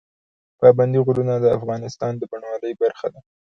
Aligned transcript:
پابندی 0.59 0.99
غرونه 1.07 1.33
د 1.39 1.45
افغانستان 1.57 2.11
د 2.17 2.21
بڼوالۍ 2.31 2.73
برخه 2.81 3.07
ده. 3.13 3.19